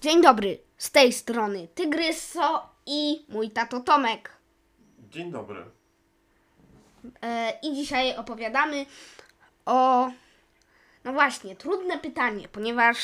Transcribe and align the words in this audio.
Dzień 0.00 0.22
dobry, 0.22 0.58
z 0.76 0.90
tej 0.90 1.12
strony 1.12 1.68
Tygryso 1.74 2.68
i 2.86 3.26
mój 3.28 3.50
tato 3.50 3.80
Tomek. 3.80 4.32
Dzień 5.10 5.30
dobry. 5.32 5.64
E, 7.22 7.58
I 7.62 7.74
dzisiaj 7.74 8.16
opowiadamy 8.16 8.86
o. 9.66 10.10
No 11.04 11.12
właśnie, 11.12 11.56
trudne 11.56 11.98
pytanie, 11.98 12.48
ponieważ 12.48 12.98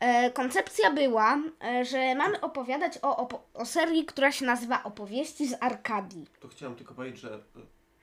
e, 0.00 0.30
koncepcja 0.30 0.90
była, 0.90 1.38
e, 1.64 1.84
że 1.84 2.14
mamy 2.14 2.40
opowiadać 2.40 2.98
o, 3.02 3.26
opo- 3.26 3.40
o 3.54 3.66
serii, 3.66 4.04
która 4.04 4.32
się 4.32 4.46
nazywa 4.46 4.82
Opowieści 4.82 5.48
z 5.48 5.62
Arkadii. 5.62 6.26
To 6.40 6.48
chciałem 6.48 6.76
tylko 6.76 6.94
powiedzieć, 6.94 7.20
że 7.20 7.42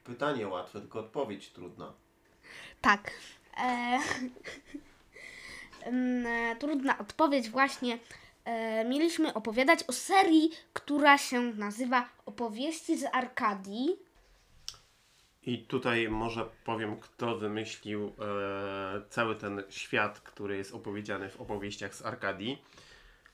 pytanie 0.04 0.48
łatwe, 0.48 0.80
tylko 0.80 1.00
odpowiedź 1.00 1.50
trudna. 1.50 1.94
Tak. 2.82 3.12
E, 3.58 4.00
trudna 6.60 6.98
odpowiedź 6.98 7.50
właśnie. 7.50 8.00
E, 8.46 8.86
mieliśmy 8.86 9.34
opowiadać 9.34 9.84
o 9.88 9.94
serii, 9.94 10.52
która 10.74 11.18
się 11.18 11.42
nazywa 11.42 12.10
Opowieści 12.26 12.98
z 12.98 13.06
Arkadii. 13.14 14.00
I 15.44 15.60
tutaj 15.60 16.10
może 16.10 16.46
powiem, 16.64 17.00
kto 17.00 17.38
wymyślił 17.38 18.08
e, 18.08 19.02
cały 19.10 19.36
ten 19.36 19.64
świat, 19.70 20.20
który 20.20 20.58
jest 20.58 20.74
opowiedziany 20.74 21.30
w 21.30 21.42
opowieściach 21.42 21.96
z 21.96 22.06
Arkadii. 22.06 22.64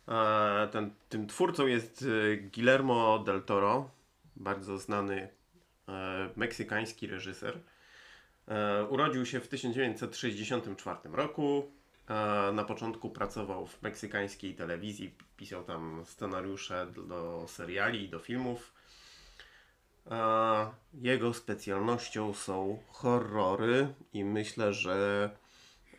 E, 0.08 0.68
ten, 0.72 0.92
tym 1.10 1.28
twórcą 1.28 1.68
jest 1.68 2.06
e, 2.34 2.38
Guillermo 2.38 3.20
del 3.20 3.44
Toro, 3.44 3.90
bardzo 4.36 4.78
znany 4.78 5.30
e, 5.88 6.30
meksykański 6.36 7.08
reżyser. 7.08 7.60
E, 8.48 8.86
urodził 8.86 9.26
się 9.26 9.40
w 9.40 9.48
1964 9.48 10.98
roku. 11.04 11.72
Na 12.54 12.64
początku 12.64 13.10
pracował 13.10 13.68
w 13.68 13.82
meksykańskiej 13.82 14.56
telewizji, 14.56 15.16
pisał 15.38 15.64
tam 15.64 16.04
scenariusze 16.06 16.88
do 17.08 17.46
seriali 17.48 18.04
i 18.04 18.10
do 18.10 18.20
filmów. 18.20 18.74
Jego 20.94 21.34
specjalnością 21.34 22.34
są 22.34 22.84
horrory 22.88 23.94
i 24.14 24.24
myślę, 24.26 24.74
że 24.74 25.30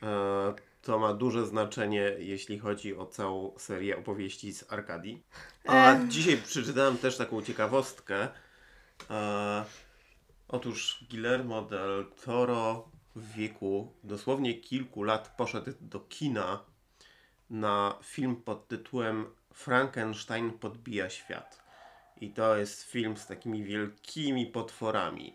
e, 0.03 0.55
to 0.83 0.99
ma 0.99 1.15
duże 1.15 1.47
znaczenie, 1.47 2.15
jeśli 2.19 2.59
chodzi 2.59 2.97
o 2.97 3.07
całą 3.07 3.59
serię 3.59 3.99
opowieści 3.99 4.53
z 4.53 4.73
Arkadii. 4.73 5.23
A 5.67 5.97
dzisiaj 6.09 6.37
przeczytałem 6.37 6.99
też 6.99 7.17
taką 7.17 7.43
ciekawostkę. 7.43 8.29
E, 9.11 9.65
otóż 10.49 11.05
Guillermo 11.11 11.63
del 11.63 12.07
Toro 12.25 12.89
w 13.17 13.33
wieku 13.33 13.93
dosłownie 14.05 14.55
kilku 14.55 15.03
lat 15.03 15.35
poszedł 15.37 15.73
do 15.81 16.01
kina 16.01 16.65
na 17.51 17.99
film 18.03 18.37
pod 18.37 18.69
tytułem 18.69 19.27
Frankenstein 19.55 20.53
podbija 20.53 21.11
świat. 21.11 21.63
I 22.21 22.31
to 22.31 22.57
jest 22.57 22.83
film 22.83 23.17
z 23.17 23.27
takimi 23.27 23.65
wielkimi 23.65 24.47
potworami. 24.47 25.35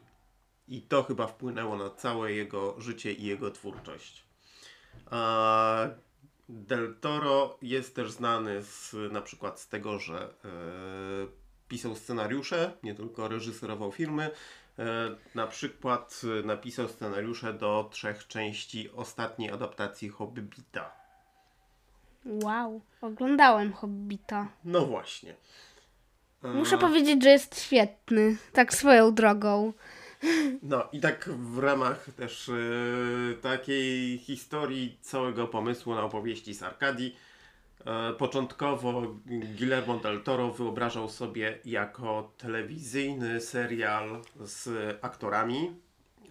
I 0.68 0.82
to 0.82 1.04
chyba 1.04 1.28
wpłynęło 1.28 1.78
na 1.78 1.90
całe 1.90 2.34
jego 2.34 2.82
życie 2.82 3.14
i 3.14 3.26
jego 3.26 3.52
twórczość. 3.52 4.26
A 5.10 5.88
Del 6.50 6.96
Toro 7.02 7.58
jest 7.62 7.96
też 7.96 8.12
znany 8.12 8.64
z, 8.64 8.96
na 9.12 9.22
przykład 9.22 9.60
z 9.60 9.70
tego, 9.70 10.00
że 10.00 10.34
e, 10.46 10.48
pisał 11.68 11.96
scenariusze, 11.96 12.74
nie 12.84 12.96
tylko 12.96 13.28
reżyserował 13.28 13.92
filmy. 13.92 14.32
E, 14.80 14.84
na 15.36 15.48
przykład 15.48 16.22
e, 16.40 16.48
napisał 16.48 16.88
scenariusze 16.88 17.54
do 17.54 17.90
trzech 17.92 18.28
części 18.28 18.90
ostatniej 18.96 19.52
adaptacji 19.52 20.10
Hobbita. 20.10 20.92
Wow, 22.26 22.82
oglądałem 23.02 23.74
Hobbita. 23.74 24.48
No 24.66 24.86
właśnie. 24.86 25.36
E, 26.44 26.48
Muszę 26.48 26.78
powiedzieć, 26.78 27.24
że 27.24 27.30
jest 27.30 27.62
świetny, 27.62 28.38
tak 28.54 28.74
swoją 28.74 29.14
drogą. 29.14 29.74
No 30.64 30.84
i 30.92 31.02
tak 31.02 31.30
w 31.30 31.60
ramach 31.60 32.06
też 32.18 32.50
e, 32.50 32.54
takiej 33.42 34.18
historii 34.18 34.98
całego 35.02 35.48
pomysłu 35.48 35.96
na 35.96 36.04
opowieści 36.04 36.54
z 36.54 36.64
Arkadii. 36.64 37.18
E, 37.88 38.14
początkowo 38.14 39.02
Guillermo 39.58 39.98
del 39.98 40.24
Toro 40.24 40.52
wyobrażał 40.52 41.10
sobie 41.10 41.60
jako 41.66 42.32
telewizyjny 42.38 43.42
serial 43.42 44.22
z 44.40 44.70
aktorami, 45.02 45.76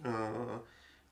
e, 0.05 0.59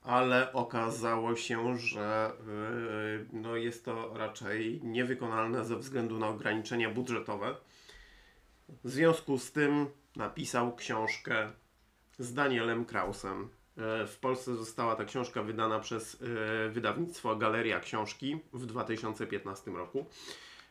ale 0.01 0.53
okazało 0.53 1.35
się, 1.35 1.77
że 1.77 2.31
e, 2.31 3.25
no 3.33 3.55
jest 3.55 3.85
to 3.85 4.17
raczej 4.17 4.81
niewykonalne 4.83 5.65
ze 5.65 5.75
względu 5.75 6.19
na 6.19 6.27
ograniczenia 6.27 6.89
budżetowe. 6.89 7.55
W 8.83 8.89
związku 8.89 9.37
z 9.37 9.51
tym 9.51 9.87
napisał 10.15 10.75
książkę 10.75 11.51
z 12.19 12.33
Danielem 12.33 12.85
Krausem. 12.85 13.49
E, 13.77 14.07
W 14.07 14.17
Polsce 14.17 14.55
została 14.55 14.95
ta 14.95 15.05
książka 15.05 15.43
wydana 15.43 15.79
przez 15.79 16.17
e, 16.65 16.69
wydawnictwo 16.69 17.35
Galeria 17.35 17.79
Książki 17.79 18.39
w 18.53 18.65
2015 18.65 19.71
roku. 19.71 20.05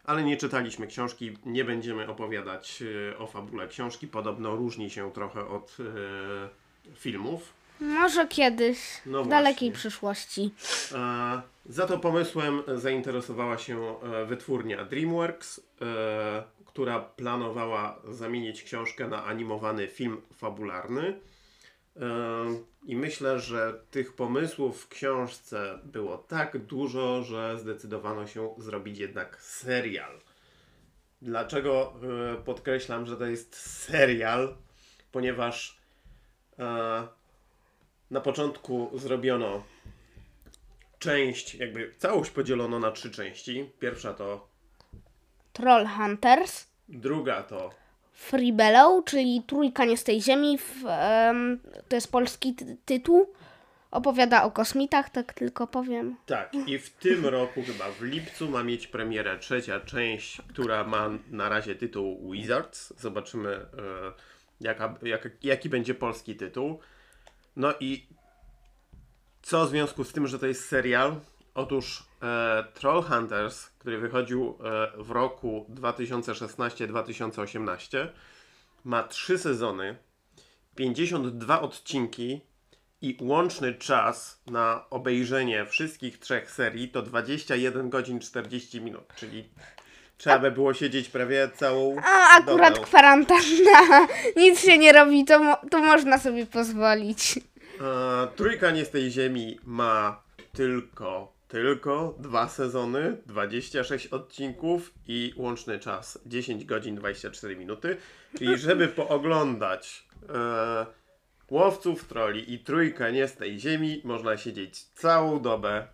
Ale 0.04 0.22
nie 0.24 0.36
czytaliśmy 0.36 0.86
książki, 0.86 1.38
nie 1.46 1.64
będziemy 1.64 2.08
opowiadać 2.08 2.82
e, 3.12 3.18
o 3.18 3.26
fabule 3.26 3.68
książki. 3.68 4.08
Podobno 4.08 4.56
różni 4.56 4.90
się 4.90 5.12
trochę 5.12 5.48
od 5.48 5.76
filmów. 6.94 7.52
Może 7.80 8.28
kiedyś, 8.28 8.78
No 9.06 9.24
w 9.24 9.28
dalekiej 9.28 9.72
przyszłości. 9.72 10.54
Za 11.66 11.86
to 11.86 11.98
pomysłem 11.98 12.62
zainteresowała 12.74 13.58
się 13.58 13.94
wytwórnia 14.26 14.84
DreamWorks, 14.84 15.60
która 16.66 17.00
planowała 17.00 18.00
zamienić 18.08 18.62
książkę 18.62 19.08
na 19.08 19.24
animowany 19.24 19.88
film 19.88 20.20
fabularny. 20.36 21.20
I 22.84 22.96
myślę, 22.96 23.40
że 23.40 23.80
tych 23.90 24.12
pomysłów 24.12 24.82
w 24.82 24.88
książce 24.88 25.78
było 25.84 26.18
tak 26.18 26.58
dużo, 26.58 27.22
że 27.22 27.58
zdecydowano 27.58 28.26
się 28.26 28.54
zrobić 28.58 28.98
jednak 28.98 29.40
serial. 29.40 30.20
Dlaczego 31.22 31.92
e, 32.32 32.36
podkreślam, 32.42 33.06
że 33.06 33.16
to 33.16 33.26
jest 33.26 33.56
serial? 33.56 34.56
Ponieważ 35.12 35.78
e, 36.58 37.08
na 38.10 38.20
początku 38.20 38.90
zrobiono 38.94 39.64
część, 40.98 41.54
jakby 41.54 41.94
całość 41.98 42.30
podzielono 42.30 42.78
na 42.78 42.90
trzy 42.90 43.10
części. 43.10 43.70
Pierwsza 43.80 44.14
to, 44.14 44.48
Troll 45.52 45.86
Hunters, 45.86 46.66
druga 46.88 47.42
to, 47.42 47.70
Free 48.14 48.52
Bellow, 48.52 49.04
czyli 49.04 49.42
Trójka 49.46 49.84
nie 49.84 49.96
z 49.96 50.04
tej 50.04 50.22
ziemi, 50.22 50.58
w, 50.58 50.82
to 51.88 51.96
jest 51.96 52.12
polski 52.12 52.54
ty- 52.54 52.76
tytuł. 52.84 53.32
Opowiada 53.90 54.42
o 54.44 54.50
kosmitach, 54.50 55.10
tak 55.10 55.32
tylko 55.32 55.66
powiem. 55.66 56.16
tak, 56.26 56.52
i 56.66 56.78
w 56.78 56.90
tym 56.90 57.26
roku 57.26 57.62
chyba 57.62 57.90
w 57.90 58.02
lipcu 58.02 58.48
ma 58.50 58.62
mieć 58.62 58.86
premierę 58.86 59.38
trzecia 59.38 59.80
część, 59.80 60.42
która 60.48 60.84
ma 60.84 61.10
na 61.30 61.48
razie 61.48 61.74
tytuł 61.74 62.32
Wizards. 62.32 62.92
Zobaczymy 62.98 63.48
e, 63.50 63.66
jaka, 64.60 64.94
jak, 65.02 65.28
jaki 65.42 65.68
będzie 65.68 65.94
polski 65.94 66.36
tytuł. 66.36 66.78
No 67.56 67.74
i 67.80 68.06
co 69.42 69.66
w 69.66 69.68
związku 69.70 70.04
z 70.04 70.12
tym, 70.12 70.26
że 70.26 70.38
to 70.38 70.46
jest 70.46 70.68
serial? 70.68 71.20
Otóż 71.54 72.02
e, 72.22 72.64
Trollhunters, 72.74 73.66
który 73.78 73.98
wychodził 73.98 74.58
e, 74.64 74.90
w 75.02 75.10
roku 75.10 75.66
2016-2018, 75.74 78.08
ma 78.84 79.02
trzy 79.02 79.38
sezony, 79.38 79.96
52 80.76 81.60
odcinki 81.60 82.40
i 83.00 83.16
łączny 83.20 83.74
czas 83.74 84.42
na 84.46 84.84
obejrzenie 84.90 85.66
wszystkich 85.66 86.18
trzech 86.18 86.50
serii 86.50 86.88
to 86.88 87.02
21 87.02 87.90
godzin 87.90 88.20
40 88.20 88.80
minut, 88.80 89.04
czyli 89.16 89.48
trzeba 90.16 90.38
by 90.38 90.50
było 90.50 90.74
siedzieć 90.74 91.08
prawie 91.08 91.50
całą 91.54 91.96
A 92.04 92.36
akurat 92.36 92.74
dobę. 92.74 92.86
kwarantanna, 92.86 94.06
nic 94.36 94.60
się 94.60 94.78
nie 94.78 94.92
robi, 94.92 95.24
to, 95.24 95.38
mo- 95.38 95.60
to 95.70 95.78
można 95.78 96.18
sobie 96.18 96.46
pozwolić. 96.46 97.38
E, 97.38 97.40
trójka 98.36 98.70
nie 98.70 98.84
z 98.84 98.90
tej 98.90 99.10
ziemi 99.10 99.58
ma 99.64 100.22
tylko, 100.52 101.33
tylko 101.54 102.14
dwa 102.18 102.48
sezony, 102.48 103.16
26 103.26 104.06
odcinków 104.06 104.94
i 105.08 105.32
łączny 105.36 105.78
czas 105.78 106.18
10 106.26 106.64
godzin 106.64 106.96
24 106.96 107.56
minuty. 107.56 107.96
Czyli 108.38 108.58
żeby 108.58 108.88
pooglądać 108.88 110.08
e, 110.28 110.86
łowców 111.50 112.04
troli 112.04 112.52
i 112.52 112.58
trójkę 112.58 113.12
nie 113.12 113.28
z 113.28 113.36
tej 113.36 113.60
ziemi, 113.60 114.00
można 114.04 114.36
siedzieć 114.36 114.82
całą 114.82 115.40
dobę. 115.40 115.86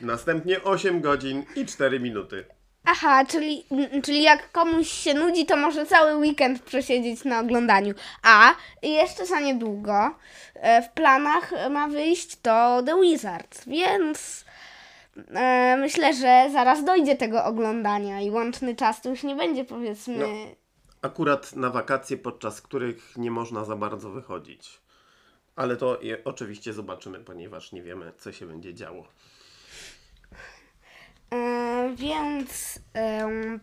Następnie 0.00 0.62
8 0.62 1.00
godzin 1.00 1.44
i 1.56 1.66
4 1.66 2.00
minuty. 2.00 2.44
Aha, 2.84 3.24
czyli, 3.24 3.64
czyli 4.02 4.22
jak 4.22 4.52
komuś 4.52 4.88
się 4.88 5.14
nudzi, 5.14 5.46
to 5.46 5.56
może 5.56 5.86
cały 5.86 6.16
weekend 6.16 6.62
przesiedzieć 6.62 7.24
na 7.24 7.40
oglądaniu. 7.40 7.94
A 8.22 8.54
jeszcze 8.82 9.26
za 9.26 9.40
niedługo 9.40 10.14
e, 10.54 10.82
w 10.82 10.88
planach 10.88 11.52
ma 11.70 11.88
wyjść 11.88 12.40
to 12.42 12.82
The 12.86 13.00
Wizards, 13.00 13.64
więc 13.66 14.46
e, 15.34 15.76
myślę, 15.80 16.14
że 16.14 16.48
zaraz 16.52 16.84
dojdzie 16.84 17.16
tego 17.16 17.44
oglądania 17.44 18.20
i 18.20 18.30
łączny 18.30 18.76
czas 18.76 19.02
to 19.02 19.08
już 19.08 19.22
nie 19.22 19.36
będzie 19.36 19.64
powiedzmy. 19.64 20.18
No. 20.18 20.26
Akurat 21.02 21.56
na 21.56 21.70
wakacje, 21.70 22.16
podczas 22.16 22.60
których 22.62 23.16
nie 23.16 23.30
można 23.30 23.64
za 23.64 23.76
bardzo 23.76 24.10
wychodzić. 24.10 24.80
Ale 25.56 25.76
to 25.76 26.00
je, 26.02 26.24
oczywiście 26.24 26.72
zobaczymy, 26.72 27.18
ponieważ 27.18 27.72
nie 27.72 27.82
wiemy, 27.82 28.12
co 28.18 28.32
się 28.32 28.46
będzie 28.46 28.74
działo. 28.74 29.08
E, 31.34 31.90
więc 31.94 32.78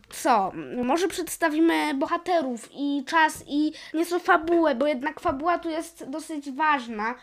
co? 0.09 0.51
Może 0.83 1.07
przedstawimy 1.07 1.93
bohaterów 1.93 2.69
i 2.73 3.03
czas 3.07 3.43
i 3.47 3.73
nieco 3.93 4.19
fabułę, 4.19 4.75
bo 4.75 4.87
jednak 4.87 5.19
fabuła 5.19 5.59
tu 5.59 5.69
jest 5.69 6.09
dosyć 6.09 6.51
ważna, 6.51 7.15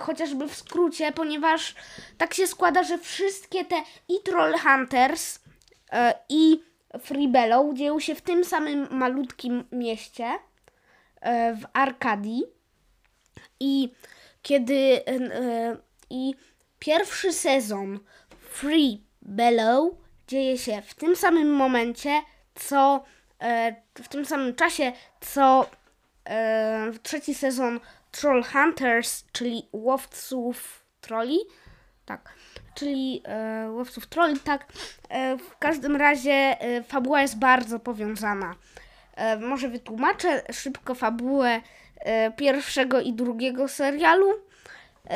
chociażby 0.00 0.48
w 0.48 0.54
skrócie, 0.54 1.12
ponieważ 1.12 1.74
tak 2.18 2.34
się 2.34 2.46
składa, 2.46 2.82
że 2.82 2.98
wszystkie 2.98 3.64
te 3.64 3.76
i 4.08 4.22
Troll 4.24 4.54
Hunters 4.58 5.38
e, 5.92 6.14
i 6.28 6.62
Free 7.00 7.28
Bellow 7.28 7.74
dzieją 7.74 8.00
się 8.00 8.14
w 8.14 8.22
tym 8.22 8.44
samym 8.44 8.88
malutkim 8.90 9.64
mieście 9.72 10.30
e, 11.20 11.54
w 11.54 11.66
Arkadii. 11.72 12.42
I 13.60 13.92
kiedy 14.42 15.00
i 16.10 16.34
pierwszy 16.78 17.32
sezon 17.32 18.00
Free 18.40 19.05
Bellow 19.26 19.94
dzieje 20.28 20.58
się 20.58 20.82
w 20.82 20.94
tym 20.94 21.16
samym 21.16 21.54
momencie, 21.54 22.22
co 22.54 23.04
e, 23.40 23.74
w 23.94 24.08
tym 24.08 24.26
samym 24.26 24.54
czasie, 24.54 24.92
co 25.20 25.70
e, 26.24 26.92
trzeci 27.02 27.34
sezon 27.34 27.80
Troll 28.10 28.44
Hunters, 28.44 29.24
czyli 29.32 29.68
łowców 29.72 30.84
troli. 31.00 31.38
Tak, 32.06 32.34
czyli 32.74 33.22
e, 33.24 33.70
łowców 33.70 34.06
troli, 34.06 34.40
tak. 34.40 34.66
E, 35.08 35.36
w 35.36 35.58
każdym 35.58 35.96
razie 35.96 36.32
e, 36.60 36.82
fabuła 36.82 37.22
jest 37.22 37.38
bardzo 37.38 37.78
powiązana. 37.78 38.54
E, 39.14 39.36
może 39.36 39.68
wytłumaczę 39.68 40.42
szybko 40.52 40.94
fabułę 40.94 41.60
pierwszego 42.36 43.00
i 43.00 43.12
drugiego 43.12 43.68
serialu. 43.68 44.34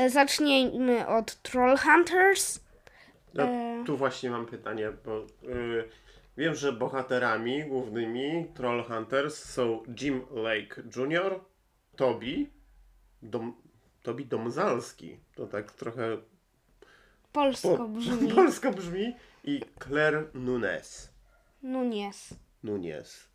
Zacznijmy 0.09 1.07
od 1.07 1.43
Troll 1.43 1.77
Hunters. 1.77 2.61
No, 3.35 3.43
E. 3.45 3.85
Tu 3.87 3.97
właśnie 3.97 4.31
mam 4.31 4.47
pytanie, 4.47 4.93
bo 5.05 5.27
y, 5.49 5.89
wiem, 6.37 6.55
że 6.55 6.73
bohaterami 6.73 7.65
głównymi 7.65 8.47
Troll 8.55 8.85
Hunters 8.85 9.45
są 9.45 9.83
Jim 10.01 10.23
Lake 10.31 10.83
Jr., 10.97 11.41
Toby, 11.97 12.47
Dom, 13.23 13.63
Toby 14.03 14.25
Domzalski, 14.25 15.21
to 15.35 15.47
tak 15.47 15.73
trochę 15.73 16.19
Polsko 17.33 17.77
po, 17.77 17.89
brzmi. 17.89 18.29
polsko 18.35 18.71
brzmi, 18.71 19.15
i 19.45 19.61
Claire 19.85 20.25
Nunes. 20.35 21.13
Nunes. 21.63 22.35
Nunes. 22.63 23.30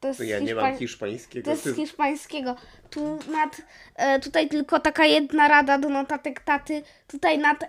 To 0.00 0.08
jest, 0.08 0.18
To 0.18 0.24
ja 0.24 0.38
nie 0.38 0.54
mam 0.54 0.76
hiszpańskiego. 0.76 1.44
to 1.44 1.50
jest 1.50 1.64
z 1.64 1.76
hiszpańskiego. 1.76 2.56
Tu 2.90 3.18
nad, 3.32 3.62
e, 3.96 4.20
tutaj 4.20 4.48
tylko 4.48 4.80
taka 4.80 5.06
jedna 5.06 5.48
rada 5.48 5.78
do 5.78 5.88
notatek 5.88 6.40
taty. 6.40 6.82
Tutaj 7.08 7.38
nad 7.38 7.62
e, 7.62 7.68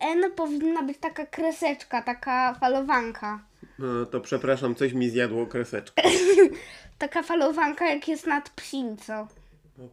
N 0.00 0.32
powinna 0.36 0.82
być 0.82 0.98
taka 0.98 1.26
kreseczka, 1.26 2.02
taka 2.02 2.54
falowanka. 2.54 3.40
No, 3.78 4.06
to 4.06 4.20
przepraszam, 4.20 4.74
coś 4.74 4.92
mi 4.92 5.10
zjadło 5.10 5.46
kreseczkę. 5.46 6.02
Taka 6.98 7.22
falowanka 7.22 7.86
jak 7.90 8.08
jest 8.08 8.26
nad 8.26 8.50
psińco. 8.50 9.28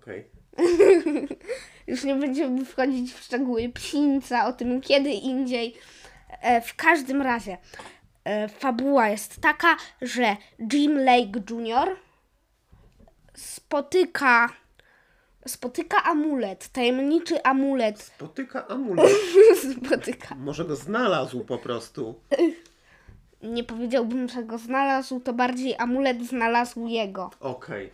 Okej. 0.01 0.25
Już 1.87 2.03
nie 2.03 2.15
będziemy 2.15 2.65
wchodzić 2.65 3.13
w 3.13 3.23
szczegóły 3.23 3.69
psińca, 3.69 4.47
o 4.47 4.53
tym 4.53 4.81
kiedy 4.81 5.09
indziej. 5.09 5.75
E, 6.41 6.61
w 6.61 6.75
każdym 6.75 7.21
razie 7.21 7.57
fabuła 8.59 9.07
jest 9.09 9.41
taka, 9.41 9.77
że 10.01 10.37
Jim 10.73 10.99
Lake 10.99 11.39
Jr. 11.49 11.95
spotyka 13.35 14.49
spotyka 15.47 16.03
amulet, 16.03 16.67
tajemniczy 16.69 17.43
amulet 17.43 18.01
Spotyka 18.01 18.67
amulet. 18.67 19.09
spotyka. 19.85 20.35
Może 20.35 20.65
go 20.65 20.75
znalazł 20.75 21.45
po 21.45 21.57
prostu. 21.57 22.15
Nie 23.43 23.63
powiedziałbym, 23.63 24.29
że 24.29 24.43
go 24.43 24.57
znalazł, 24.57 25.19
to 25.19 25.33
bardziej 25.33 25.75
amulet 25.77 26.25
znalazł 26.27 26.87
jego. 26.87 27.29
Okej. 27.39 27.91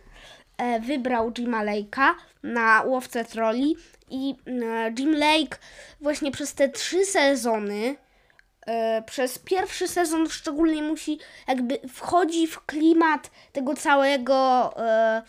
e, 0.58 0.80
wybrał 0.80 1.32
Jima 1.32 1.64
Lake'a 1.64 2.14
na 2.42 2.82
łowcę 2.82 3.24
troli 3.24 3.76
i 4.10 4.34
e, 4.46 4.92
Jim 4.98 5.14
Lake 5.16 5.58
właśnie 6.00 6.30
przez 6.30 6.54
te 6.54 6.68
trzy 6.68 7.04
sezony, 7.04 7.88
e, 7.88 7.96
przez 9.06 9.38
pierwszy 9.38 9.88
sezon 9.88 10.28
szczególnie 10.28 10.82
musi, 10.82 11.18
jakby 11.48 11.78
wchodzi 11.88 12.46
w 12.46 12.66
klimat 12.66 13.30
tego 13.52 13.74
całego, 13.74 14.70
e, 14.76 15.22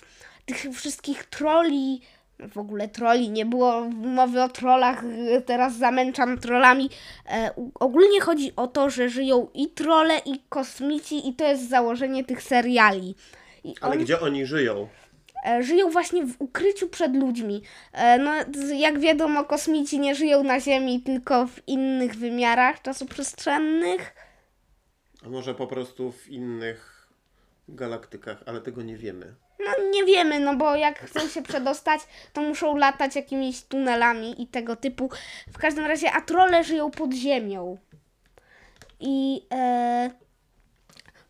tych 0.45 0.65
wszystkich 0.73 1.23
troli, 1.23 2.01
w 2.39 2.57
ogóle 2.57 2.87
troli, 2.87 3.29
nie 3.29 3.45
było 3.45 3.81
mowy 3.89 4.41
o 4.43 4.49
trollach, 4.49 5.03
e, 5.37 5.41
teraz 5.41 5.73
zamęczam 5.77 6.37
trollami. 6.37 6.89
E, 7.31 7.51
ogólnie 7.79 8.21
chodzi 8.21 8.51
o 8.55 8.67
to, 8.67 8.89
że 8.89 9.09
żyją 9.09 9.47
i 9.53 9.67
trole, 9.69 10.17
i 10.25 10.39
kosmici, 10.49 11.29
i 11.29 11.33
to 11.33 11.43
jest 11.47 11.69
założenie 11.69 12.23
tych 12.23 12.43
seriali. 12.43 13.15
I 13.63 13.75
Ale 13.81 13.91
on- 13.93 13.99
gdzie 13.99 14.19
oni 14.19 14.45
żyją? 14.45 14.87
E, 15.45 15.63
żyją 15.63 15.89
właśnie 15.89 16.25
w 16.25 16.41
ukryciu 16.41 16.89
przed 16.89 17.15
ludźmi. 17.15 17.61
E, 17.93 18.17
No, 18.17 18.31
jak 18.75 18.99
wiadomo, 18.99 19.43
kosmici 19.43 19.99
nie 19.99 20.15
żyją 20.15 20.43
na 20.43 20.59
Ziemi, 20.59 21.01
tylko 21.01 21.47
w 21.47 21.67
innych 21.67 22.15
wymiarach 22.15 22.81
czasoprzestrzennych. 22.81 24.15
A 25.25 25.29
może 25.29 25.55
po 25.55 25.67
prostu 25.67 26.11
w 26.11 26.29
innych 26.29 27.09
galaktykach, 27.67 28.43
ale 28.45 28.61
tego 28.61 28.81
nie 28.81 28.97
wiemy. 28.97 29.35
No 29.59 29.89
nie 29.91 30.05
wiemy, 30.05 30.39
no 30.39 30.55
bo 30.55 30.75
jak 30.75 30.99
chcą 30.99 31.27
się 31.27 31.41
przedostać, 31.41 32.01
to 32.33 32.41
muszą 32.41 32.77
latać 32.77 33.15
jakimiś 33.15 33.61
tunelami 33.61 34.41
i 34.41 34.47
tego 34.47 34.75
typu. 34.75 35.09
W 35.53 35.57
każdym 35.57 35.85
razie, 35.85 36.11
a 36.11 36.21
trolle 36.21 36.63
żyją 36.63 36.91
pod 36.91 37.13
ziemią. 37.13 37.77
I 38.99 39.45
e, 39.53 40.09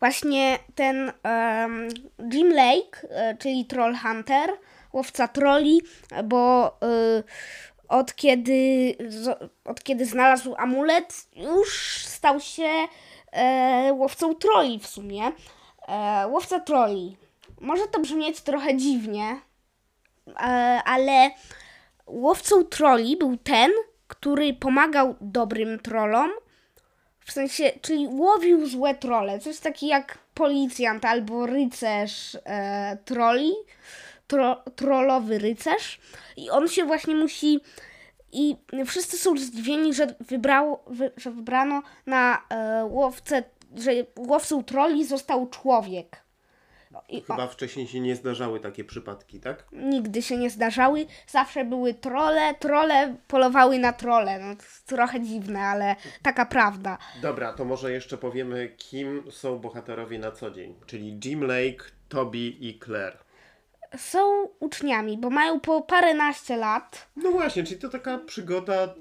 właśnie 0.04 0.58
ten 0.74 1.12
em, 1.22 1.88
Jim 2.32 2.52
Lake, 2.52 3.08
e, 3.10 3.36
czyli 3.36 3.64
Troll 3.64 3.96
Hunter, 3.96 4.50
łowca 4.92 5.28
troli, 5.28 5.82
bo 6.24 6.66
e, 6.82 7.22
od 7.88 8.14
kiedy, 8.14 8.94
z- 9.08 9.50
od 9.64 9.82
kiedy 9.84 10.06
znalazł 10.06 10.54
amulet, 10.58 11.26
już 11.36 11.96
stał 12.06 12.40
się 12.40 12.68
e, 13.32 13.92
łowcą 13.92 14.34
troli 14.34 14.78
w 14.78 14.86
sumie. 14.86 15.32
E, 15.88 16.26
łowca 16.28 16.60
troli. 16.60 17.16
Może 17.60 17.86
to 17.86 18.00
brzmieć 18.00 18.40
trochę 18.40 18.76
dziwnie, 18.76 19.40
e, 20.28 20.40
ale 20.84 21.30
łowcą 22.06 22.64
troli 22.64 23.16
był 23.16 23.36
ten, 23.36 23.70
który 24.06 24.54
pomagał 24.54 25.14
dobrym 25.20 25.78
trollom. 25.78 26.30
W 27.24 27.32
sensie, 27.32 27.72
czyli 27.80 28.06
łowił 28.06 28.66
złe 28.66 28.94
trole. 28.94 29.38
Coś 29.38 29.58
takiego 29.58 29.90
jak 29.90 30.18
policjant 30.34 31.04
albo 31.04 31.46
rycerz 31.46 32.38
e, 32.44 32.98
troli. 33.04 33.52
Tro, 34.26 34.62
trollowy 34.76 35.38
rycerz. 35.38 36.00
I 36.36 36.50
on 36.50 36.68
się 36.68 36.84
właśnie 36.84 37.14
musi. 37.14 37.60
I 38.32 38.56
wszyscy 38.86 39.18
są 39.18 39.36
zdziwieni, 39.36 39.94
że, 39.94 40.14
wy, 40.86 41.10
że 41.16 41.30
wybrano 41.30 41.82
na 42.06 42.42
e, 42.50 42.84
łowcę, 42.84 43.42
że 43.76 43.92
łowcą 44.18 44.64
troli 44.64 45.04
został 45.04 45.48
człowiek. 45.48 46.23
I 47.08 47.18
o- 47.18 47.24
Chyba 47.26 47.46
wcześniej 47.46 47.86
się 47.86 48.00
nie 48.00 48.16
zdarzały 48.16 48.60
takie 48.60 48.84
przypadki, 48.84 49.40
tak? 49.40 49.64
nigdy 49.72 50.22
się 50.22 50.36
nie 50.36 50.50
zdarzały. 50.50 51.06
Zawsze 51.26 51.64
były 51.64 51.94
trole, 51.94 52.54
trole 52.54 53.16
polowały 53.28 53.78
na 53.78 53.92
trole. 53.92 54.38
No, 54.38 54.54
trochę 54.86 55.20
dziwne, 55.20 55.60
ale 55.60 55.96
taka 56.22 56.46
prawda. 56.46 56.98
Dobra, 57.22 57.52
to 57.52 57.64
może 57.64 57.92
jeszcze 57.92 58.18
powiemy, 58.18 58.68
kim 58.76 59.22
są 59.30 59.58
bohaterowie 59.58 60.18
na 60.18 60.30
co 60.30 60.50
dzień. 60.50 60.74
Czyli 60.86 61.20
Jim 61.24 61.40
Lake, 61.42 61.84
Toby 62.08 62.38
i 62.38 62.78
Claire. 62.84 63.18
Są 63.96 64.48
uczniami, 64.60 65.18
bo 65.18 65.30
mają 65.30 65.60
po 65.60 65.82
paręnaście 65.82 66.56
lat. 66.56 67.08
No 67.16 67.30
właśnie, 67.30 67.64
czyli 67.64 67.80
to 67.80 67.88
taka 67.88 68.18
przygoda 68.18 68.94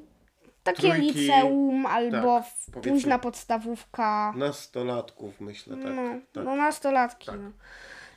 Takie 0.64 0.82
Trójki, 0.82 1.14
liceum 1.20 1.86
albo 1.86 2.44
tak, 2.74 2.84
późna 2.84 3.20
podstawówka. 3.20 4.34
nastolatków, 4.36 5.42
myślę, 5.42 5.78
tak. 5.78 5.94
No, 5.96 6.02
tak. 6.34 6.46
no 6.46 6.56
nastolatki. 6.56 7.26
Tak. 7.26 7.40
No. 7.40 7.52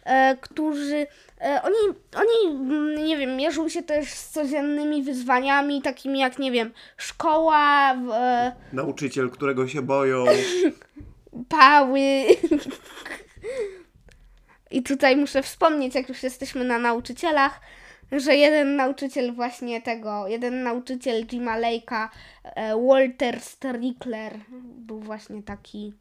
E, 0.06 0.36
którzy, 0.40 1.06
e, 1.40 1.62
oni, 1.62 1.76
oni, 2.16 2.56
mm, 2.56 3.04
nie 3.04 3.16
wiem, 3.16 3.36
mierzą 3.36 3.68
się 3.68 3.82
też 3.82 4.08
z 4.08 4.30
codziennymi 4.30 5.02
wyzwaniami, 5.02 5.82
takimi 5.82 6.18
jak, 6.18 6.38
nie 6.38 6.52
wiem, 6.52 6.72
szkoła, 6.96 7.94
w, 7.94 8.10
e, 8.10 8.52
Nauczyciel, 8.72 9.30
którego 9.30 9.68
się 9.68 9.82
boją. 9.82 10.24
pały. 11.48 12.24
I 14.70 14.82
tutaj 14.82 15.16
muszę 15.16 15.42
wspomnieć, 15.42 15.94
jak 15.94 16.08
już 16.08 16.22
jesteśmy 16.22 16.64
na 16.64 16.78
nauczycielach, 16.78 17.60
że 18.12 18.36
jeden 18.36 18.76
nauczyciel 18.76 19.34
właśnie 19.34 19.82
tego, 19.82 20.28
jeden 20.28 20.62
nauczyciel 20.62 21.26
Jima 21.26 21.60
Lake'a, 21.60 22.08
Walter 22.88 23.40
Strickler, 23.40 24.38
był 24.62 25.00
właśnie 25.00 25.42
taki, 25.42 25.92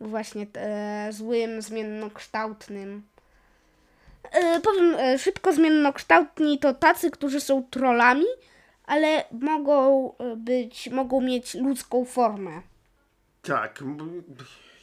był 0.00 0.08
właśnie 0.08 0.46
e, 0.54 1.08
złym, 1.12 1.62
zmiennokształtnym. 1.62 3.02
E, 4.32 4.60
powiem 4.60 4.94
e, 4.94 5.18
szybko, 5.18 5.52
zmiennokształtni 5.52 6.58
to 6.58 6.74
tacy, 6.74 7.10
którzy 7.10 7.40
są 7.40 7.62
trollami, 7.70 8.24
ale 8.86 9.24
mogą 9.32 10.12
e, 10.18 10.36
być, 10.36 10.90
mogą 10.90 11.20
mieć 11.20 11.54
ludzką 11.54 12.04
formę. 12.04 12.62
Tak. 13.42 13.84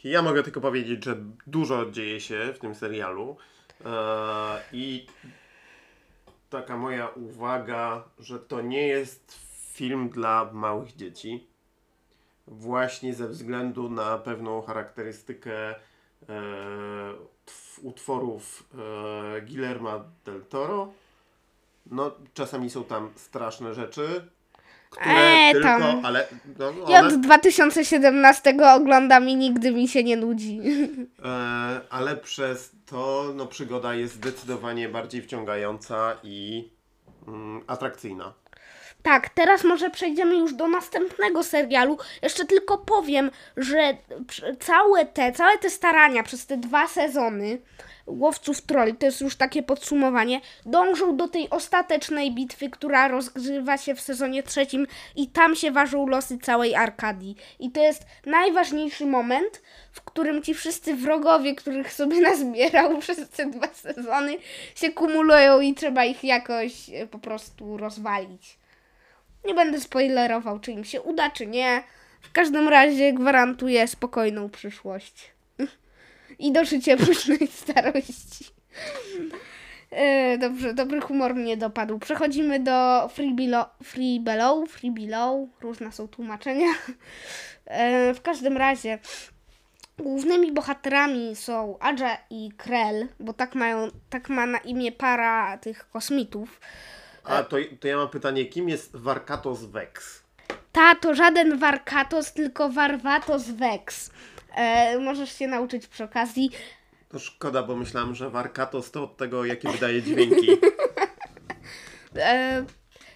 Ja 0.04 0.22
mogę 0.22 0.44
tylko 0.44 0.62
powiedzieć, 0.62 1.06
że 1.06 1.18
dużo 1.48 1.92
dzieje 1.92 2.22
się 2.22 2.54
w 2.56 2.60
tym 2.60 2.75
serialu. 2.75 3.38
E, 3.86 3.92
I 4.72 5.08
taka 6.50 6.78
moja 6.78 7.08
uwaga, 7.08 8.04
że 8.20 8.40
to 8.40 8.62
nie 8.62 8.88
jest 8.88 9.40
film 9.74 10.10
dla 10.10 10.50
małych 10.54 10.96
dzieci. 10.96 11.48
Właśnie 12.48 13.14
ze 13.14 13.28
względu 13.28 13.90
na 13.90 14.18
pewną 14.18 14.62
charakterystykę 14.62 15.75
utworów 17.84 18.63
e, 19.38 19.41
Guillerma 19.41 20.03
del 20.25 20.41
Toro. 20.46 20.94
No, 21.91 22.12
czasami 22.34 22.70
są 22.70 22.84
tam 22.84 23.10
straszne 23.15 23.74
rzeczy, 23.74 24.29
które 24.89 25.15
Eee, 25.15 25.53
tylko, 25.53 25.67
tam. 25.67 26.05
ale 26.05 26.27
no, 26.60 26.72
Ja 26.89 27.00
one, 27.00 27.08
od 27.08 27.22
2017 27.22 28.58
oglądam 28.75 29.29
i 29.29 29.36
nigdy 29.36 29.72
mi 29.72 29.88
się 29.88 30.03
nie 30.03 30.17
nudzi. 30.17 30.60
E, 31.25 31.82
ale 31.89 32.17
przez 32.17 32.72
to 32.86 33.32
no, 33.36 33.46
przygoda 33.46 33.94
jest 33.94 34.13
zdecydowanie 34.13 34.89
bardziej 34.89 35.22
wciągająca 35.22 36.17
i 36.24 36.70
mm, 37.27 37.62
atrakcyjna. 37.67 38.34
Tak, 39.05 39.29
teraz 39.29 39.63
może 39.63 39.89
przejdziemy 39.89 40.35
już 40.35 40.53
do 40.53 40.67
następnego 40.67 41.43
serialu. 41.43 41.97
Jeszcze 42.21 42.45
tylko 42.45 42.77
powiem, 42.77 43.31
że 43.57 43.97
całe 44.59 45.05
te, 45.05 45.31
całe 45.31 45.57
te 45.57 45.69
starania 45.69 46.24
przez 46.24 46.45
te 46.45 46.57
dwa 46.57 46.88
sezony 46.88 47.57
Łowców 48.07 48.62
Trolli, 48.62 48.95
to 48.95 49.05
jest 49.05 49.21
już 49.21 49.35
takie 49.35 49.63
podsumowanie, 49.63 50.41
dążą 50.65 51.17
do 51.17 51.27
tej 51.27 51.50
ostatecznej 51.50 52.31
bitwy, 52.31 52.69
która 52.69 53.07
rozgrywa 53.07 53.77
się 53.77 53.95
w 53.95 54.01
sezonie 54.01 54.43
trzecim 54.43 54.88
i 55.15 55.27
tam 55.27 55.55
się 55.55 55.71
ważą 55.71 56.07
losy 56.07 56.38
całej 56.38 56.75
Arkadii. 56.75 57.35
I 57.59 57.71
to 57.71 57.81
jest 57.81 58.05
najważniejszy 58.25 59.05
moment, 59.05 59.62
w 59.91 60.01
którym 60.01 60.41
ci 60.41 60.53
wszyscy 60.53 60.95
wrogowie, 60.95 61.55
których 61.55 61.93
sobie 61.93 62.21
nazbierał 62.29 62.97
przez 62.97 63.29
te 63.29 63.45
dwa 63.45 63.67
sezony, 63.67 64.38
się 64.75 64.91
kumulują 64.91 65.62
i 65.62 65.74
trzeba 65.74 66.05
ich 66.05 66.24
jakoś 66.24 66.89
e, 66.89 67.07
po 67.07 67.19
prostu 67.19 67.77
rozwalić. 67.77 68.57
Nie 69.46 69.54
będę 69.54 69.80
spoilerował, 69.80 70.60
czy 70.60 70.72
im 70.72 70.84
się 70.84 71.02
uda, 71.02 71.30
czy 71.30 71.48
nie. 71.48 71.84
W 72.22 72.32
każdym 72.32 72.68
razie 72.68 73.14
gwarantuję 73.14 73.88
spokojną 73.88 74.50
przyszłość. 74.50 75.32
I 76.40 76.52
dożycie 76.52 76.98
pysznej 76.98 77.48
starości. 77.48 78.46
E, 79.92 80.38
dobrze, 80.38 80.74
dobry 80.74 81.02
humor 81.02 81.36
mnie 81.36 81.58
dopadł. 81.58 82.00
Przechodzimy 82.00 82.60
do 82.60 83.10
Free 83.14 83.34
Below, 83.34 83.68
free 83.84 84.20
below, 84.20 84.70
free 84.70 84.92
below. 84.92 85.50
Różne 85.62 85.92
są 85.92 86.08
tłumaczenia. 86.08 86.68
E, 87.66 88.14
w 88.14 88.22
każdym 88.22 88.58
razie 88.58 89.00
głównymi 89.98 90.52
bohaterami 90.52 91.36
są 91.36 91.80
Adja 91.80 92.18
i 92.30 92.52
Krell, 92.58 93.08
bo 93.20 93.34
tak 93.34 93.56
mają, 93.56 93.88
tak 94.10 94.30
ma 94.30 94.46
na 94.46 94.58
imię 94.58 94.92
para 94.92 95.58
tych 95.58 95.90
kosmitów. 95.90 96.60
A 97.25 97.44
to, 97.44 97.58
to 97.79 97.88
ja 97.88 97.98
mam 97.98 98.10
pytanie, 98.10 98.46
kim 98.46 98.70
jest 98.70 98.96
Warkatos 98.96 99.65
Vex? 99.65 100.24
Ta 100.72 100.96
to 100.96 101.15
żaden 101.15 101.58
Warkatos, 101.58 102.34
tylko 102.34 102.70
Warwatos 102.70 103.44
Vex. 103.44 104.12
E, 104.55 105.00
możesz 105.00 105.38
się 105.38 105.48
nauczyć 105.48 105.88
przy 105.88 106.03
okazji. 106.03 106.51
To 107.10 107.20
szkoda, 107.20 107.63
bo 107.63 107.75
myślałem, 107.75 108.15
że 108.15 108.29
Warkatos 108.29 108.91
to 108.91 109.03
od 109.03 109.17
tego, 109.17 109.46
jakie 109.46 109.70
wydaje 109.70 110.01
dźwięki. 110.01 110.48
E, 112.17 112.65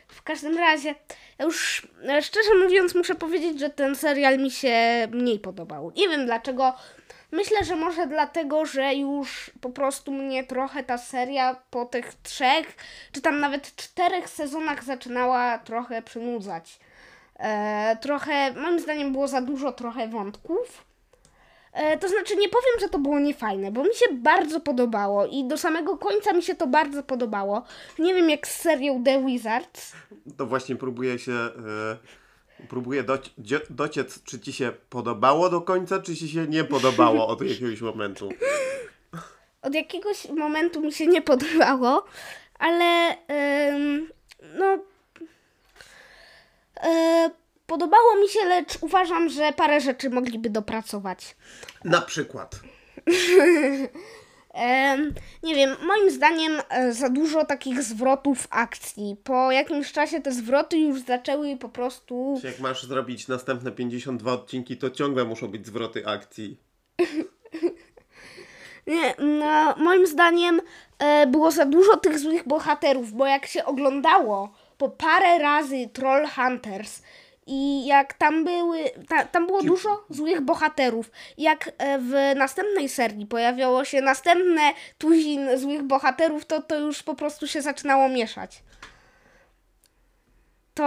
w 0.08 0.24
każdym 0.24 0.58
razie, 0.58 0.96
już 1.40 1.88
e, 2.08 2.22
szczerze 2.22 2.56
mówiąc, 2.64 2.96
muszę 2.96 3.16
powiedzieć, 3.16 3.60
że 3.60 3.70
ten 3.70 3.96
serial 3.96 4.38
mi 4.38 4.52
się 4.52 5.08
mniej 5.12 5.40
podobał. 5.40 5.92
Nie 5.98 6.10
wiem 6.10 6.26
dlaczego. 6.26 6.74
Myślę, 7.32 7.64
że 7.66 7.76
może 7.76 8.08
dlatego, 8.08 8.66
że 8.66 8.96
już 8.96 9.52
po 9.62 9.70
prostu 9.70 10.12
mnie 10.12 10.44
trochę 10.44 10.84
ta 10.84 10.98
seria 10.98 11.56
po 11.70 11.86
tych 11.86 12.14
trzech, 12.14 12.76
czy 13.12 13.22
tam 13.22 13.40
nawet 13.40 13.76
czterech 13.76 14.30
sezonach 14.30 14.84
zaczynała 14.84 15.58
trochę 15.58 16.02
przynudzać. 16.02 16.80
E, 17.40 17.98
trochę, 18.02 18.54
moim 18.54 18.80
zdaniem, 18.80 19.12
było 19.12 19.28
za 19.28 19.42
dużo 19.42 19.72
trochę 19.72 20.08
wątków. 20.08 20.86
E, 21.74 21.98
to 21.98 22.10
znaczy, 22.10 22.36
nie 22.36 22.50
powiem, 22.50 22.80
że 22.80 22.90
to 22.90 23.00
było 23.00 23.20
niefajne, 23.20 23.72
bo 23.72 23.84
mi 23.84 23.96
się 23.96 24.06
bardzo 24.14 24.60
podobało 24.60 25.26
i 25.26 25.48
do 25.48 25.58
samego 25.58 25.98
końca 25.98 26.34
mi 26.34 26.44
się 26.44 26.56
to 26.56 26.68
bardzo 26.68 27.04
podobało. 27.04 27.64
Nie 28.00 28.14
wiem, 28.14 28.30
jak 28.30 28.48
z 28.48 28.62
serią 28.62 29.04
The 29.04 29.26
Wizards. 29.26 29.94
To 30.38 30.46
właśnie 30.46 30.76
próbuję 30.76 31.20
się... 31.20 31.32
E, 31.32 32.29
próbuję 32.70 33.04
dzie- 33.38 33.62
dociec, 33.70 34.24
czy 34.24 34.40
ci 34.40 34.54
się 34.54 34.72
podobało 34.90 35.50
do 35.50 35.62
końca, 35.62 36.02
czy 36.02 36.16
ci 36.16 36.30
się 36.30 36.48
nie 36.48 36.64
podobało 36.64 37.28
od 37.28 37.42
jakiegoś 37.50 37.82
momentu. 37.82 38.30
Od 39.62 39.76
jakiegoś 39.76 40.30
momentu 40.30 40.82
mi 40.82 40.92
się 40.94 41.08
nie 41.08 41.22
podobało, 41.22 42.06
ale 42.60 43.16
em, 43.28 44.10
no. 44.58 44.78
E, 46.84 47.30
podobało 47.68 48.16
mi 48.16 48.30
się, 48.30 48.40
lecz 48.46 48.78
uważam, 48.82 49.30
że 49.30 49.54
parę 49.54 49.82
rzeczy 49.82 50.10
mogliby 50.10 50.50
dopracować. 50.50 51.36
Na 51.84 52.02
przykład. 52.02 52.56
Nie 55.44 55.56
wiem, 55.56 55.76
moim 55.88 56.12
zdaniem 56.12 56.62
e, 56.70 56.94
za 56.94 57.10
dużo 57.10 57.46
takich 57.46 57.84
zwrotów 57.84 58.48
akcji. 58.50 59.16
Po 59.24 59.52
jakimś 59.52 59.92
czasie 59.92 60.22
te 60.22 60.32
zwroty 60.32 60.78
już 60.78 61.02
zaczęły 61.02 61.58
po 61.58 61.70
prostu. 61.70 62.42
Jak 62.44 62.60
masz 62.60 62.84
zrobić 62.84 63.28
następne 63.28 63.72
52 63.72 64.34
odcinki, 64.34 64.78
to 64.78 64.90
ciągle 64.90 65.26
muszą 65.26 65.48
być 65.48 65.68
zwroty 65.68 66.08
akcji. 66.08 66.58
Nie, 68.88 69.16
no, 69.20 69.76
moim 69.78 70.08
zdaniem 70.08 70.62
e, 71.00 71.28
było 71.28 71.52
za 71.52 71.66
dużo 71.66 71.98
tych 71.98 72.20
złych 72.20 72.48
bohaterów, 72.48 73.14
bo 73.14 73.26
jak 73.26 73.46
się 73.46 73.66
oglądało 73.66 74.54
po 74.78 74.90
parę 74.90 75.40
razy 75.40 75.90
Troll 75.94 76.28
Hunters 76.28 77.02
i 77.52 77.86
jak 77.86 78.14
tam 78.14 78.44
były, 78.44 78.84
ta, 79.08 79.26
tam 79.26 79.48
było 79.48 79.64
dużo 79.64 80.06
złych 80.10 80.42
bohaterów, 80.42 81.12
jak 81.38 81.72
e, 81.78 82.00
w 82.00 82.38
następnej 82.38 82.90
serii 82.90 83.26
pojawiało 83.26 83.86
się 83.86 84.02
następne 84.02 84.74
tuzin 84.98 85.58
złych 85.58 85.84
bohaterów, 85.84 86.46
to 86.46 86.62
to 86.62 86.80
już 86.80 87.04
po 87.04 87.16
prostu 87.16 87.48
się 87.48 87.62
zaczynało 87.62 88.10
mieszać. 88.10 88.64
To 90.74 90.84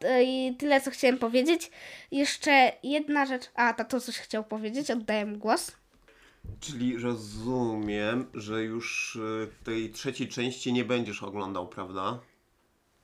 e, 0.00 0.54
tyle, 0.58 0.80
co 0.80 0.90
chciałem 0.90 1.18
powiedzieć. 1.18 1.70
Jeszcze 2.10 2.72
jedna 2.82 3.26
rzecz. 3.26 3.50
A, 3.54 3.74
to 3.74 4.00
coś 4.00 4.18
chciał 4.18 4.44
powiedzieć, 4.44 4.90
oddaję 4.90 5.26
mu 5.26 5.36
głos. 5.36 5.72
Czyli 6.60 6.98
rozumiem, 6.98 8.26
że 8.34 8.62
już 8.62 9.16
y, 9.16 9.48
tej 9.64 9.90
trzeciej 9.90 10.28
części 10.28 10.72
nie 10.72 10.84
będziesz 10.84 11.22
oglądał, 11.22 11.68
prawda? 11.68 12.18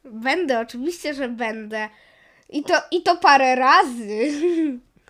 Będę, 0.05 0.61
oczywiście, 0.61 1.15
że 1.15 1.29
będę. 1.29 1.89
I 2.49 2.63
to, 2.63 2.75
i 2.91 3.03
to 3.03 3.17
parę 3.17 3.55
razy. 3.55 4.33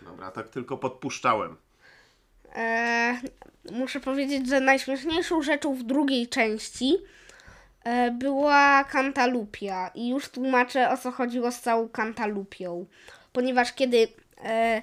Dobra, 0.03 0.31
tak 0.31 0.49
tylko 0.49 0.77
podpuszczałem. 0.77 1.57
E, 2.55 3.21
muszę 3.73 4.01
powiedzieć, 4.01 4.49
że 4.49 4.61
najśmieszniejszą 4.61 5.43
rzeczą 5.43 5.75
w 5.75 5.83
drugiej 5.83 6.29
części 6.29 6.99
e, 7.85 8.11
była 8.11 8.85
kantalupia. 8.85 9.91
I 9.95 10.09
już 10.09 10.29
tłumaczę, 10.29 10.91
o 10.91 10.97
co 10.97 11.11
chodziło 11.11 11.53
z 11.53 11.61
całą 11.61 11.89
kantalupią. 11.89 12.87
Ponieważ 13.33 13.73
kiedy... 13.73 14.09
E, 14.45 14.83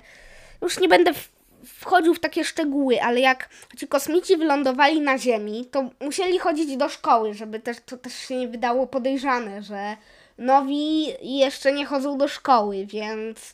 już 0.62 0.79
nie 0.79 0.88
będę 0.88 1.13
w, 1.13 1.29
wchodził 1.65 2.13
w 2.13 2.20
takie 2.20 2.44
szczegóły, 2.44 3.01
ale 3.01 3.20
jak 3.20 3.50
ci 3.77 3.88
kosmici 3.88 4.38
wylądowali 4.38 5.01
na 5.01 5.18
Ziemi, 5.18 5.65
to 5.72 5.89
musieli 6.00 6.39
chodzić 6.39 6.77
do 6.77 6.89
szkoły, 6.89 7.34
żeby 7.34 7.60
też 7.60 7.77
to 7.86 7.98
też 7.98 8.13
się 8.13 8.36
nie 8.36 8.48
wydało 8.48 8.88
podejrzane, 8.88 9.63
że 9.63 9.98
nowi 10.39 11.05
jeszcze 11.22 11.72
nie 11.72 11.86
chodzą 11.86 12.17
do 12.17 12.27
szkoły, 12.27 12.86
więc 12.86 13.53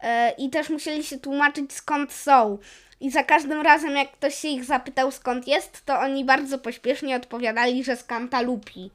e, 0.00 0.30
i 0.30 0.50
też 0.50 0.70
musieli 0.70 1.04
się 1.04 1.18
tłumaczyć 1.18 1.72
skąd 1.72 2.12
są. 2.12 2.58
I 3.00 3.10
za 3.10 3.24
każdym 3.24 3.60
razem, 3.60 3.96
jak 3.96 4.12
ktoś 4.12 4.34
się 4.34 4.48
ich 4.48 4.64
zapytał 4.64 5.10
skąd 5.10 5.48
jest, 5.48 5.84
to 5.84 6.00
oni 6.00 6.24
bardzo 6.24 6.58
pośpiesznie 6.58 7.16
odpowiadali, 7.16 7.84
że 7.84 7.96
z 7.96 8.04
Kantalupi. 8.04 8.90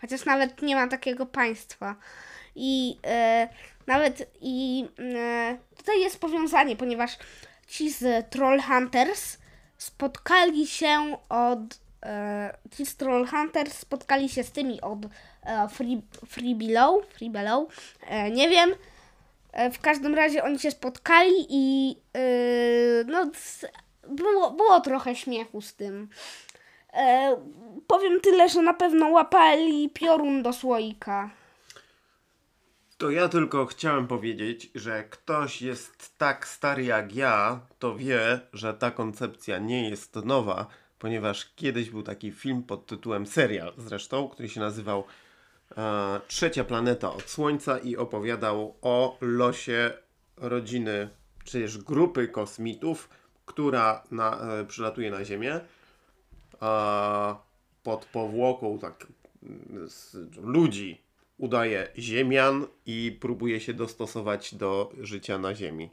Chociaż 0.00 0.24
nawet 0.24 0.62
nie 0.62 0.76
ma 0.76 0.88
takiego 0.88 1.26
państwa. 1.26 1.96
I 2.56 2.98
e, 3.06 3.48
nawet 3.86 4.30
i 4.40 4.86
e, 4.98 5.56
tutaj 5.76 6.00
jest 6.00 6.20
powiązanie, 6.20 6.76
ponieważ 6.76 7.18
ci 7.68 7.90
z 7.90 8.30
Troll 8.30 8.60
Hunters 8.60 9.38
spotkali 9.78 10.66
się 10.66 11.16
od 11.28 11.83
e, 12.04 12.56
Kids 12.70 12.96
Troll 12.96 13.26
Hunters 13.26 13.78
spotkali 13.78 14.28
się 14.28 14.44
z 14.44 14.52
tymi 14.52 14.80
od 14.80 14.98
e, 15.42 15.68
Free, 15.68 16.02
Free 16.28 16.54
Below, 16.54 17.06
Free 17.06 17.30
Below, 17.30 17.68
e, 18.08 18.30
nie 18.30 18.48
wiem. 18.48 18.70
W 19.72 19.80
każdym 19.80 20.14
razie 20.14 20.44
oni 20.44 20.58
się 20.58 20.70
spotkali 20.70 21.46
i 21.48 21.96
no, 23.06 23.30
było, 24.08 24.50
było 24.50 24.80
trochę 24.80 25.14
śmiechu 25.14 25.60
z 25.60 25.74
tym. 25.74 26.08
E, 26.94 27.36
powiem 27.86 28.20
tyle, 28.20 28.48
że 28.48 28.62
na 28.62 28.74
pewno 28.74 29.08
łapali 29.08 29.90
piorun 29.90 30.42
do 30.42 30.52
słoika. 30.52 31.30
To 32.98 33.10
ja 33.10 33.28
tylko 33.28 33.66
chciałem 33.66 34.06
powiedzieć, 34.06 34.70
że 34.74 35.04
ktoś 35.04 35.62
jest 35.62 36.18
tak 36.18 36.48
stary 36.48 36.84
jak 36.84 37.14
ja, 37.14 37.60
to 37.78 37.96
wie, 37.96 38.40
że 38.52 38.74
ta 38.74 38.90
koncepcja 38.90 39.58
nie 39.58 39.90
jest 39.90 40.16
nowa, 40.16 40.66
ponieważ 41.04 41.54
kiedyś 41.56 41.90
był 41.90 42.02
taki 42.02 42.32
film 42.32 42.62
pod 42.62 42.86
tytułem 42.86 43.26
serial 43.26 43.72
zresztą, 43.78 44.28
który 44.28 44.48
się 44.48 44.60
nazywał 44.60 45.04
e, 45.76 46.20
Trzecia 46.28 46.64
planeta 46.64 47.12
od 47.12 47.22
Słońca 47.22 47.78
i 47.78 47.96
opowiadał 47.96 48.76
o 48.82 49.18
losie 49.20 49.92
rodziny, 50.36 51.08
czy 51.44 51.60
też 51.62 51.78
grupy 51.78 52.28
kosmitów, 52.28 53.08
która 53.46 54.04
na, 54.10 54.40
e, 54.40 54.64
przylatuje 54.64 55.10
na 55.10 55.24
Ziemię 55.24 55.60
a 56.60 57.36
pod 57.82 58.04
powłoką 58.04 58.78
tak 58.78 59.06
mm, 59.42 59.88
ludzi 60.42 61.00
udaje 61.38 61.88
ziemian 61.98 62.66
i 62.86 63.18
próbuje 63.20 63.60
się 63.60 63.74
dostosować 63.74 64.54
do 64.54 64.92
życia 65.00 65.38
na 65.38 65.54
ziemi. 65.54 65.90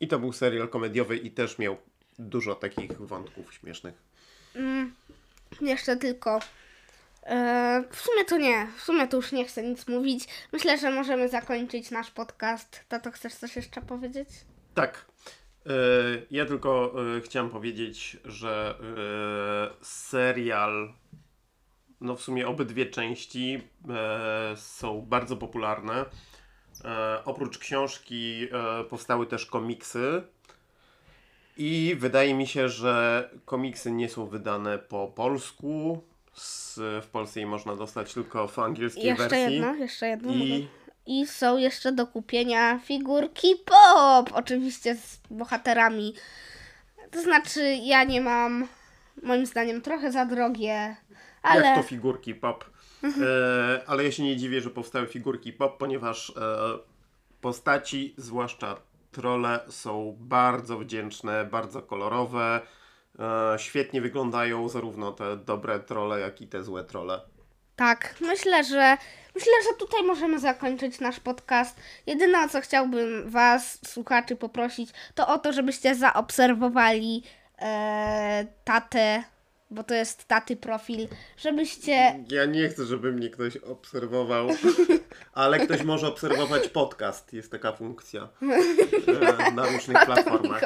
I 0.00 0.08
to 0.08 0.18
był 0.18 0.32
serial 0.32 0.68
komediowy 0.68 1.16
i 1.16 1.30
też 1.30 1.58
miał 1.58 1.76
dużo 2.18 2.54
takich 2.54 3.00
wątków 3.00 3.54
śmiesznych. 3.54 4.09
Jeszcze 5.60 5.96
tylko. 5.96 6.40
E, 7.22 7.84
w 7.90 8.00
sumie 8.00 8.24
to 8.24 8.38
nie, 8.38 8.66
w 8.76 8.80
sumie 8.82 9.08
to 9.08 9.16
już 9.16 9.32
nie 9.32 9.44
chcę 9.44 9.62
nic 9.62 9.88
mówić. 9.88 10.28
Myślę, 10.52 10.78
że 10.78 10.90
możemy 10.90 11.28
zakończyć 11.28 11.90
nasz 11.90 12.10
podcast. 12.10 12.84
Tato, 12.88 13.10
chcesz 13.10 13.34
coś 13.34 13.56
jeszcze 13.56 13.82
powiedzieć? 13.82 14.28
Tak. 14.74 15.04
E, 15.66 15.70
Ja 16.30 16.46
tylko 16.46 16.94
e, 17.16 17.20
chciałem 17.20 17.50
powiedzieć, 17.50 18.16
że 18.24 18.74
serial, 19.82 20.92
no 22.00 22.16
w 22.16 22.22
sumie 22.22 22.48
obydwie 22.48 22.86
części 22.86 23.68
są 24.56 25.00
bardzo 25.00 25.36
popularne. 25.36 26.04
Oprócz 27.24 27.58
książki 27.58 28.48
powstały 28.90 29.26
też 29.26 29.46
komiksy. 29.46 30.22
I 31.62 31.96
wydaje 31.98 32.34
mi 32.34 32.46
się, 32.46 32.68
że 32.68 33.24
komiksy 33.44 33.90
nie 33.90 34.08
są 34.08 34.26
wydane 34.26 34.78
po 34.78 35.08
polsku. 35.08 36.00
Z, 36.34 36.78
w 37.04 37.06
Polsce 37.06 37.40
je 37.40 37.46
można 37.46 37.76
dostać 37.76 38.14
tylko 38.14 38.48
w 38.48 38.58
angielskiej 38.58 39.04
jeszcze 39.04 39.28
wersji. 39.28 39.54
jedno, 39.54 39.74
jeszcze 39.74 40.08
jedno. 40.08 40.32
I 40.32 40.68
I 41.06 41.26
są 41.26 41.58
jeszcze 41.58 41.92
do 41.92 42.06
kupienia 42.06 42.78
figurki 42.78 43.54
pop, 43.64 44.30
oczywiście 44.32 44.94
z 44.94 45.20
bohaterami. 45.30 46.14
To 47.10 47.22
znaczy, 47.22 47.74
ja 47.82 48.04
nie 48.04 48.20
mam, 48.20 48.68
moim 49.22 49.46
zdaniem, 49.46 49.80
trochę 49.80 50.12
za 50.12 50.26
drogie, 50.26 50.96
ale 51.42 51.66
Jak 51.66 51.76
to 51.76 51.82
figurki 51.82 52.34
pop? 52.34 52.64
E, 53.04 53.80
ale 53.86 54.04
ja 54.04 54.12
się 54.12 54.22
nie 54.22 54.36
dziwię, 54.36 54.60
że 54.60 54.70
powstały 54.70 55.06
figurki 55.06 55.52
pop, 55.52 55.78
ponieważ 55.78 56.30
e, 56.30 56.32
postaci, 57.40 58.14
zwłaszcza 58.16 58.76
trolle, 59.10 59.60
są 59.68 60.16
bardzo 60.20 60.78
wdzięczne, 60.78 61.44
bardzo 61.44 61.82
kolorowe. 61.82 62.60
E, 63.18 63.58
świetnie 63.58 64.00
wyglądają 64.00 64.68
zarówno 64.68 65.12
te 65.12 65.36
dobre 65.36 65.80
trolle, 65.80 66.20
jak 66.20 66.40
i 66.40 66.48
te 66.48 66.62
złe 66.62 66.84
trolle. 66.84 67.20
tak, 67.76 68.14
myślę, 68.20 68.64
że 68.64 68.96
myślę, 69.34 69.52
że 69.68 69.76
tutaj 69.78 70.02
możemy 70.02 70.38
zakończyć 70.38 71.00
nasz 71.00 71.20
podcast. 71.20 71.80
Jedyne 72.06 72.44
o 72.44 72.48
co 72.48 72.60
chciałbym 72.60 73.30
Was, 73.30 73.78
słuchaczy, 73.86 74.36
poprosić, 74.36 74.90
to 75.14 75.28
o 75.28 75.38
to, 75.38 75.52
żebyście 75.52 75.94
zaobserwowali 75.94 77.22
e, 77.58 78.46
tatę, 78.64 79.24
bo 79.70 79.84
to 79.84 79.94
jest 79.94 80.24
taty 80.24 80.56
profil, 80.56 81.08
żebyście 81.36 82.24
Ja 82.30 82.44
nie 82.44 82.68
chcę, 82.68 82.84
żeby 82.86 83.12
mnie 83.12 83.30
ktoś 83.30 83.56
obserwował, 83.56 84.48
ale 85.32 85.58
ktoś 85.58 85.82
może 85.82 86.08
obserwować 86.08 86.68
podcast. 86.68 87.32
Jest 87.32 87.50
taka 87.50 87.72
funkcja 87.72 88.28
na 89.54 89.66
różnych 89.66 90.02
o 90.02 90.06
platformach. 90.06 90.62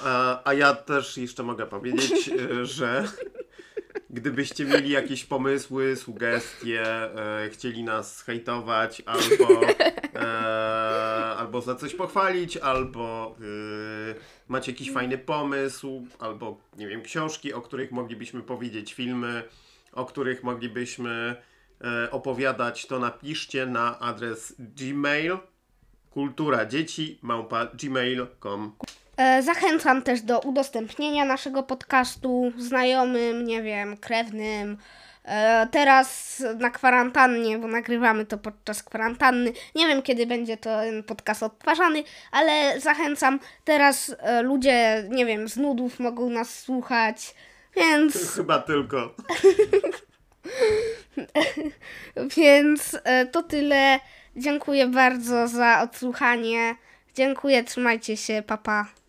A, 0.00 0.40
a 0.44 0.54
ja 0.54 0.74
też 0.74 1.16
jeszcze 1.16 1.42
mogę 1.42 1.66
powiedzieć, 1.66 2.30
że 2.62 3.04
gdybyście 4.10 4.64
mieli 4.64 4.90
jakieś 4.90 5.24
pomysły, 5.24 5.96
sugestie, 5.96 6.82
e, 6.84 7.48
chcieli 7.50 7.84
nas 7.84 8.22
hejtować 8.22 9.02
albo, 9.06 9.60
e, 9.66 10.75
albo 11.56 11.66
za 11.66 11.74
coś 11.74 11.94
pochwalić, 11.94 12.56
albo 12.56 13.36
e, 13.40 14.14
macie 14.48 14.72
jakiś 14.72 14.92
fajny 14.92 15.18
pomysł, 15.18 16.06
albo 16.18 16.56
nie 16.76 16.88
wiem, 16.88 17.02
książki, 17.02 17.52
o 17.52 17.62
których 17.62 17.92
moglibyśmy 17.92 18.42
powiedzieć, 18.42 18.94
filmy, 18.94 19.42
o 19.92 20.04
których 20.04 20.44
moglibyśmy 20.44 21.36
e, 21.80 22.10
opowiadać, 22.10 22.86
to 22.86 22.98
napiszcie 22.98 23.66
na 23.66 23.98
adres 23.98 24.54
gmail 24.58 25.38
kultura 26.10 26.66
dzieci 26.66 27.18
małpa 27.22 27.66
gmail.com 27.66 28.72
E, 29.16 29.42
Zachęcam 29.42 30.02
też 30.02 30.20
do 30.20 30.40
udostępnienia 30.40 31.24
naszego 31.24 31.62
podcastu 31.62 32.52
znajomym, 32.58 33.44
nie 33.44 33.62
wiem, 33.62 33.96
krewnym. 33.96 34.76
E, 35.26 35.66
Teraz 35.70 36.42
na 36.58 36.70
kwarantannie, 36.70 37.58
bo 37.58 37.66
nagrywamy 37.68 38.26
to 38.26 38.38
podczas 38.38 38.82
kwarantanny. 38.82 39.52
Nie 39.74 39.86
wiem, 39.86 40.02
kiedy 40.02 40.26
będzie 40.26 40.56
to 40.56 40.80
ten 40.80 41.02
podcast 41.02 41.42
odtwarzany, 41.42 42.04
ale 42.32 42.80
zachęcam. 42.80 43.40
Teraz 43.64 44.16
e, 44.18 44.42
ludzie, 44.42 45.04
nie 45.10 45.26
wiem, 45.26 45.48
z 45.48 45.56
nudów 45.56 46.00
mogą 46.00 46.30
nas 46.30 46.58
słuchać, 46.58 47.34
więc, 47.76 48.30
Chyba 48.36 48.58
tylko. 48.58 49.14
więc 52.36 52.96
e, 53.04 53.26
to 53.26 53.42
tyle. 53.42 54.00
Dziękuję 54.36 54.86
bardzo 54.86 55.48
za 55.48 55.82
odsłuchanie. 55.82 56.74
Dziękuję, 57.14 57.64
trzymajcie 57.64 58.16
się, 58.16 58.42
papa. 58.46 58.62
Pa. 58.84 59.05